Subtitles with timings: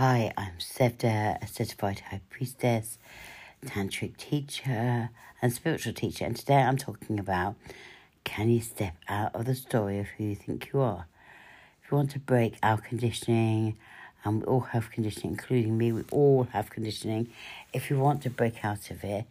[0.00, 2.96] Hi, I'm Sevda, a certified high priestess,
[3.66, 5.10] tantric teacher,
[5.42, 7.54] and spiritual teacher, and today I'm talking about
[8.24, 11.04] can you step out of the story of who you think you are?
[11.84, 13.76] If you want to break our conditioning,
[14.24, 17.28] and we all have conditioning, including me, we all have conditioning.
[17.74, 19.26] If you want to break out of it,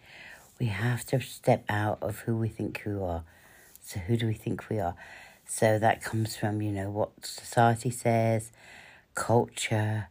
[0.59, 3.23] we have to step out of who we think we are.
[3.81, 4.93] So, who do we think we are?
[5.47, 8.51] So, that comes from, you know, what society says,
[9.15, 10.09] culture,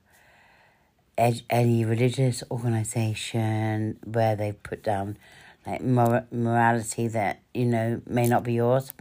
[1.18, 5.18] ed- any religious organization where they put down
[5.66, 8.92] like mor- morality that, you know, may not be yours.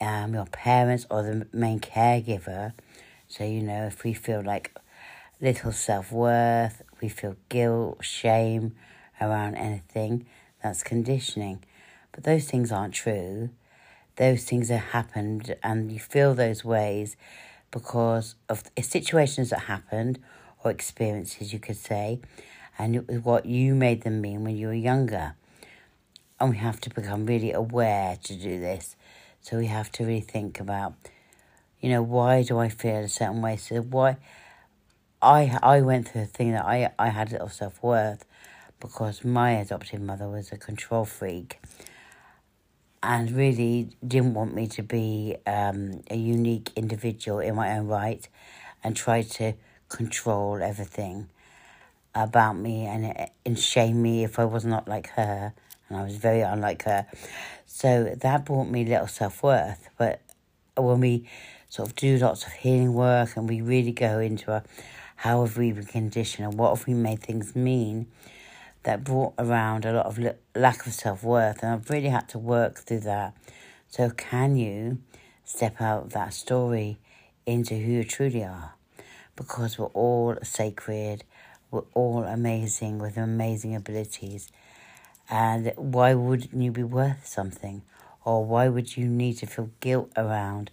[0.00, 2.72] Um, your parents or the main caregiver.
[3.26, 4.76] So, you know, if we feel like
[5.40, 8.76] little self worth, we feel guilt, shame
[9.20, 10.26] around anything,
[10.62, 11.64] that's conditioning.
[12.12, 13.50] But those things aren't true.
[14.16, 17.16] Those things have happened, and you feel those ways
[17.70, 20.18] because of situations that happened
[20.62, 22.20] or experiences, you could say,
[22.78, 25.34] and it was what you made them mean when you were younger.
[26.40, 28.96] And we have to become really aware to do this.
[29.40, 30.94] So we have to really think about,
[31.80, 33.56] you know, why do I feel a certain way?
[33.56, 34.18] So why
[35.20, 38.24] I I went through a thing that I I had little self worth
[38.80, 41.58] because my adoptive mother was a control freak
[43.02, 48.28] and really didn't want me to be um, a unique individual in my own right
[48.82, 49.54] and tried to
[49.88, 51.28] control everything
[52.14, 55.52] about me and, and shame me if I was not like her.
[55.88, 57.06] And I was very unlike her.
[57.66, 59.88] So that brought me little self worth.
[59.96, 60.20] But
[60.76, 61.28] when we
[61.68, 64.62] sort of do lots of healing work and we really go into a,
[65.16, 68.06] how have we been conditioned and what have we made things mean,
[68.84, 70.18] that brought around a lot of
[70.54, 73.34] lack of self worth, and I've really had to work through that.
[73.88, 74.98] So, can you
[75.44, 76.98] step out of that story
[77.44, 78.77] into who you truly are?
[79.38, 81.22] Because we're all sacred,
[81.70, 84.50] we're all amazing with amazing abilities.
[85.30, 87.82] And why wouldn't you be worth something?
[88.24, 90.70] Or why would you need to feel guilt around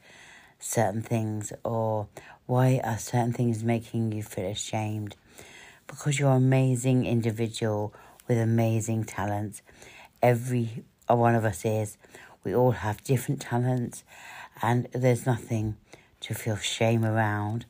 [0.59, 1.53] certain things?
[1.63, 2.07] Or
[2.45, 5.15] why are certain things making you feel ashamed?
[5.87, 7.93] because you're an amazing individual
[8.27, 9.61] with amazing talents.
[10.21, 11.97] Every one of us is.
[12.43, 14.03] We all have different talents,
[14.61, 15.77] and there's nothing
[16.21, 17.65] to feel shame around,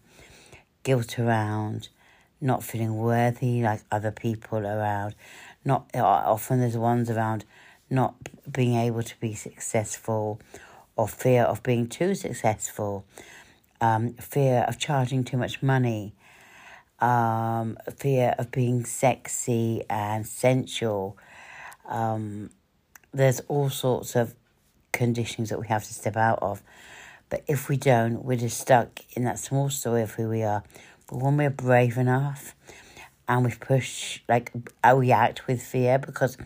[0.85, 1.89] guilt around,
[2.39, 5.15] not feeling worthy like other people around.
[5.65, 7.43] Not often there's ones around
[7.89, 8.15] not
[8.49, 10.39] being able to be successful,
[10.95, 13.05] or fear of being too successful,
[13.81, 16.13] um, fear of charging too much money
[16.99, 21.17] um, fear of being sexy and sensual.
[21.87, 22.51] Um,
[23.13, 24.35] there's all sorts of
[24.91, 26.61] conditions that we have to step out of.
[27.29, 30.63] But if we don't, we're just stuck in that small story of who we are.
[31.07, 32.55] But when we're brave enough
[33.27, 34.51] and we push, like,
[34.83, 36.37] uh, we act with fear because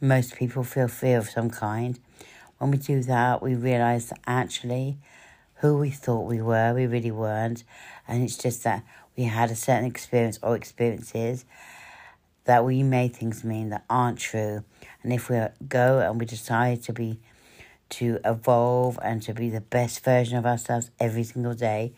[0.00, 1.98] most people feel fear of some kind.
[2.58, 4.96] When we do that, we realize that actually
[5.56, 7.64] who we thought we were, we really weren't.
[8.08, 8.84] And it's just that
[9.16, 11.44] we had a certain experience or experiences
[12.44, 14.64] that we made things mean that aren't true.
[15.02, 17.18] And if we go and we decide to be,
[17.98, 21.92] to evolve and to be the best version of ourselves every single day,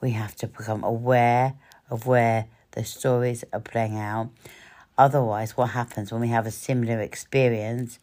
[0.00, 1.54] we have to become aware
[1.90, 4.30] of where the stories are playing out.
[4.96, 7.98] Otherwise, what happens when we have a similar experience,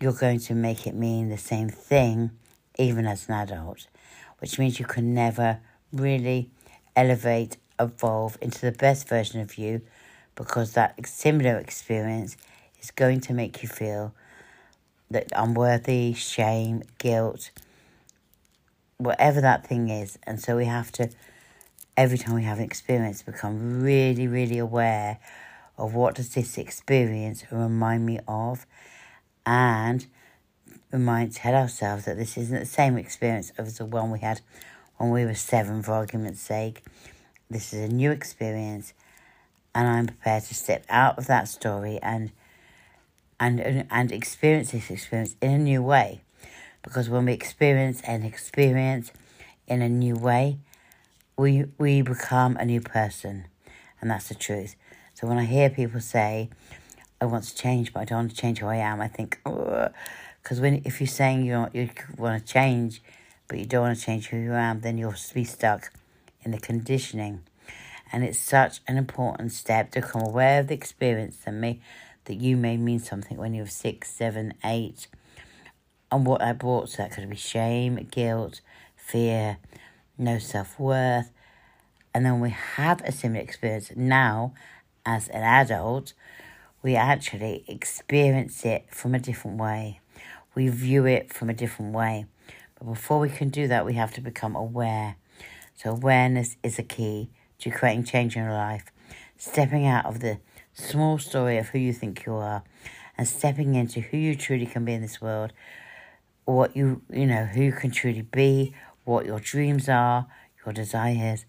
[0.00, 2.30] you're going to make it mean the same thing,
[2.78, 3.86] even as an adult,
[4.38, 5.60] which means you can never
[5.92, 6.50] really
[6.94, 9.80] elevate, evolve into the best version of you
[10.34, 12.36] because that similar experience
[12.80, 14.14] is going to make you feel
[15.10, 17.50] that unworthy, shame, guilt,
[18.98, 20.18] whatever that thing is.
[20.24, 21.10] And so we have to,
[21.96, 25.18] every time we have an experience, become really, really aware
[25.78, 28.66] of what does this experience remind me of
[29.44, 30.06] and
[30.90, 34.40] remind tell ourselves that this isn't the same experience as the one we had
[34.96, 36.82] when we were seven, for argument's sake.
[37.50, 38.92] This is a new experience,
[39.74, 42.32] and I'm prepared to step out of that story and
[43.38, 46.22] and and experience this experience in a new way.
[46.82, 49.12] Because when we experience an experience
[49.66, 50.58] in a new way,
[51.36, 53.46] we we become a new person,
[54.00, 54.76] and that's the truth.
[55.14, 56.50] So when I hear people say,
[57.20, 59.40] "I want to change, but I don't want to change who I am," I think,
[59.44, 63.02] because when if you're saying you don't, you want to change,
[63.48, 65.92] but you don't want to change who you are, then you'll be stuck
[66.42, 67.42] in the conditioning.
[68.12, 71.80] And it's such an important step to become aware of the experience that may
[72.26, 75.08] that you may mean something when you're six, seven, eight,
[76.12, 76.90] and what that brought.
[76.90, 78.60] So that could be shame, guilt,
[78.94, 79.58] fear,
[80.18, 81.30] no self worth,
[82.14, 84.54] and then we have a similar experience now
[85.06, 86.12] as an adult,
[86.82, 90.00] we actually experience it from a different way.
[90.54, 92.26] We view it from a different way.
[92.78, 95.16] But before we can do that, we have to become aware.
[95.76, 97.30] So, awareness is a key
[97.60, 98.86] to creating change in your life.
[99.38, 100.38] Stepping out of the
[100.76, 102.62] small story of who you think you are
[103.16, 105.52] and stepping into who you truly can be in this world,
[106.44, 108.74] what you, you know, who you can truly be,
[109.04, 110.26] what your dreams are,
[110.64, 111.46] your desires,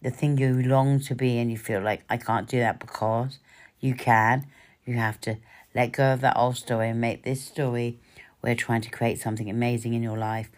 [0.00, 3.38] the thing you long to be and you feel like I can't do that because
[3.80, 4.46] you can.
[4.86, 5.36] You have to
[5.74, 7.98] let go of that old story and make this story
[8.40, 10.50] where trying to create something amazing in your life,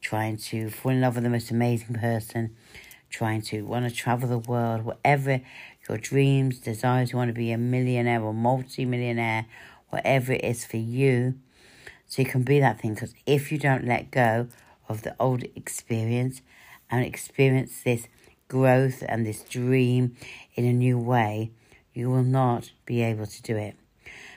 [0.00, 2.54] trying to fall in love with the most amazing person,
[3.10, 5.40] trying to want to travel the world, whatever
[5.88, 9.46] your dreams, desires, you want to be a millionaire or multi-millionaire,
[9.90, 11.34] whatever it is for you.
[12.06, 14.48] So you can be that thing because if you don't let go
[14.88, 16.40] of the old experience
[16.90, 18.08] and experience this
[18.48, 20.16] growth and this dream
[20.54, 21.50] in a new way,
[21.92, 23.76] you will not be able to do it.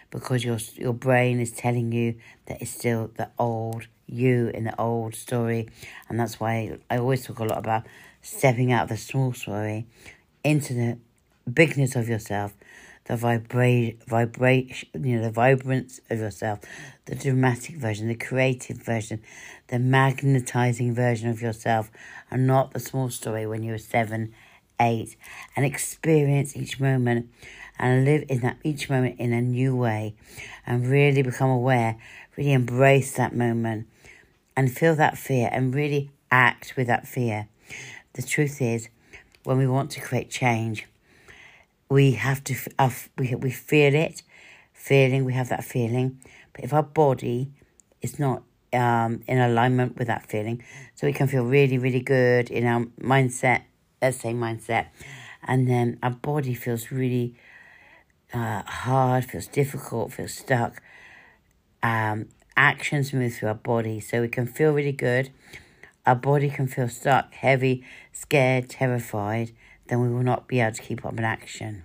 [0.10, 2.16] Because your your brain is telling you
[2.48, 5.70] that it's still the old you in the old story,
[6.10, 7.86] and that's why I always talk a lot about
[8.22, 9.88] stepping out of the small story
[10.44, 10.98] into the
[11.52, 12.54] bigness of yourself,
[13.06, 16.60] the vibrate, vibrate, you know, the vibrance of yourself,
[17.06, 19.22] the dramatic version, the creative version,
[19.68, 21.92] the magnetizing version of yourself,
[22.30, 24.34] and not the small story when you were seven,
[24.80, 25.16] eight,
[25.56, 27.30] and experience each moment
[27.80, 30.14] and live in that each moment in a new way
[30.66, 31.98] and really become aware,
[32.38, 33.88] really embrace that moment
[34.56, 37.48] and feel that fear and really act with that fear.
[38.14, 38.90] The truth is,
[39.44, 40.86] when we want to create change,
[41.92, 44.24] we have to, uh, we, we feel it,
[44.72, 46.18] feeling, we have that feeling.
[46.54, 47.52] But if our body
[48.02, 50.64] is not um, in alignment with that feeling,
[50.96, 53.64] so we can feel really, really good in our mindset,
[54.02, 54.88] let's say mindset,
[55.44, 57.36] and then our body feels really
[58.34, 60.82] uh, hard, feels difficult, feels stuck.
[61.84, 65.30] Um, actions move through our body, so we can feel really good.
[66.06, 67.84] Our body can feel stuck, heavy,
[68.14, 69.52] scared, terrified.
[69.92, 71.84] Then we will not be able to keep up an action.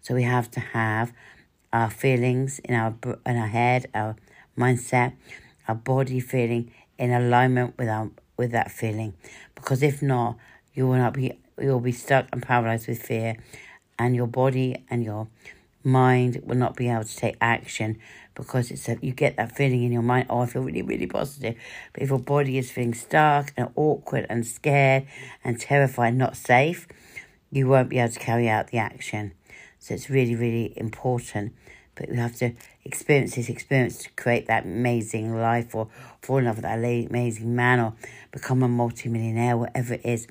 [0.00, 1.12] So we have to have
[1.72, 2.94] our feelings in our
[3.26, 4.14] in our head, our
[4.56, 5.14] mindset,
[5.66, 9.14] our body feeling in alignment with our with that feeling.
[9.56, 10.36] Because if not,
[10.74, 13.36] you will not be you'll be stuck and paralyzed with fear,
[13.98, 15.26] and your body and your
[15.82, 17.98] mind will not be able to take action
[18.36, 21.08] because it's a, you get that feeling in your mind, oh, I feel really, really
[21.08, 21.56] positive.
[21.92, 25.08] But if your body is feeling stuck and awkward and scared
[25.42, 26.86] and terrified, not safe,
[27.50, 29.32] you won't be able to carry out the action.
[29.78, 31.54] So it's really, really important.
[31.94, 32.52] But you have to
[32.84, 35.88] experience this experience to create that amazing life or
[36.22, 37.94] fall in love with that amazing man or
[38.30, 40.26] become a multimillionaire, whatever it is.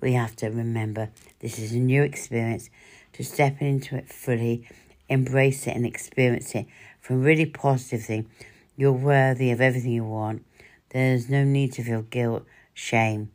[0.00, 1.10] We have to remember
[1.40, 2.70] this is a new experience
[3.12, 4.66] to step into it fully
[5.08, 6.66] embrace it and experience it
[7.00, 8.28] from a really positive thing.
[8.76, 10.44] You're worthy of everything you want.
[10.90, 12.44] There's no need to feel guilt,
[12.74, 13.30] shame,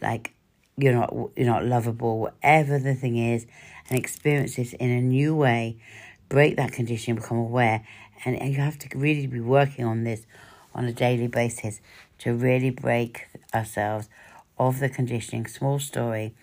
[0.00, 0.32] like
[0.76, 3.46] you're not you're not lovable, whatever the thing is,
[3.88, 5.76] and experience this in a new way.
[6.28, 7.86] Break that condition, become aware,
[8.24, 10.26] and, and you have to really be working on this
[10.74, 11.80] on a daily basis
[12.18, 14.08] to really break ourselves
[14.58, 16.34] of the conditioning, small story,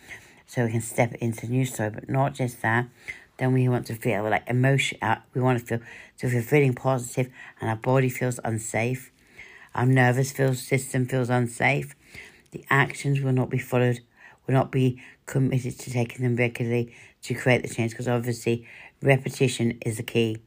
[0.45, 1.89] so we can step into new story.
[1.89, 2.87] But not just that,
[3.37, 4.97] then we want to feel like emotion.
[5.01, 5.79] Uh, we want to feel
[6.15, 9.11] so if we're feeling positive and our body feels unsafe,
[9.73, 11.95] our nervous feel system feels unsafe.
[12.51, 14.01] The actions will not be followed.
[14.47, 16.93] Will not be committed to taking them regularly
[17.23, 18.67] to create the change because obviously
[19.01, 20.37] repetition is the key.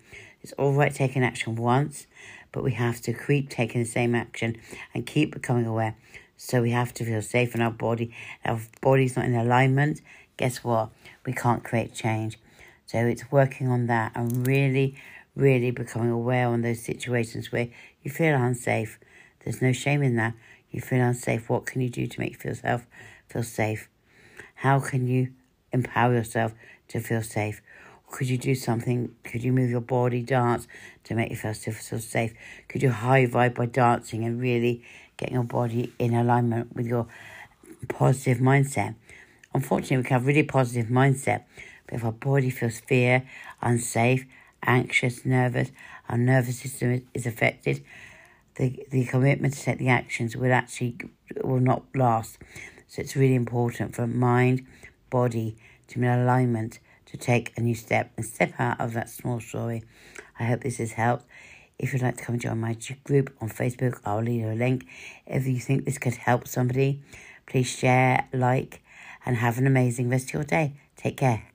[0.43, 2.07] It's all right taking action once,
[2.53, 4.57] but we have to keep taking the same action
[4.93, 5.97] and keep becoming aware.
[6.37, 8.15] So we have to feel safe in our body.
[8.45, 10.03] Our body's not in alignment,
[10.37, 10.91] guess what?
[11.25, 12.39] We can't create change.
[12.87, 14.97] So it's working on that and really,
[15.35, 17.69] really becoming aware on those situations where
[18.03, 18.99] you feel unsafe.
[19.45, 20.35] There's no shame in that.
[20.71, 21.49] You feel unsafe.
[21.49, 22.87] What can you do to make yourself
[23.35, 23.89] feel safe?
[24.55, 25.33] How can you
[25.73, 26.55] empower yourself
[26.89, 27.61] to feel safe?
[28.11, 29.13] Could you do something?
[29.25, 30.69] Could you move your body, dance
[31.05, 32.33] to make yourself feel safe?
[32.69, 34.85] Could you high vibe by dancing and really
[35.17, 37.09] getting your body in alignment with your
[37.89, 38.95] positive mindset?
[39.53, 41.43] Unfortunately, we can have really positive mindset,
[41.87, 43.29] but if our body feels fear,
[43.61, 44.27] unsafe,
[44.63, 45.73] anxious, nervous,
[46.09, 47.85] our nervous system is affected,
[48.57, 50.97] the, the commitment to take the actions will actually
[51.43, 52.39] will not last.
[52.95, 54.65] So it's really important for mind,
[55.11, 55.57] body
[55.89, 59.41] to be in alignment to take a new step and step out of that small
[59.41, 59.83] story.
[60.39, 61.25] I hope this has helped.
[61.77, 64.87] If you'd like to come join my group on Facebook, I'll leave a link.
[65.27, 67.03] If you think this could help somebody,
[67.47, 68.81] please share, like,
[69.27, 70.75] and have an amazing rest of your day.
[70.97, 71.54] Take care.